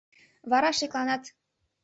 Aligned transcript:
Вара 0.51 0.71
шекланат. 0.77 1.23